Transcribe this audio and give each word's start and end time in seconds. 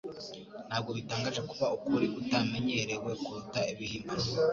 Ntabwo 0.67 0.89
bitangaje 0.97 1.41
kuba 1.49 1.65
ukuri 1.77 2.05
kutamenyerewe 2.13 3.11
kuruta 3.23 3.59
ibihimbano. 3.71 4.27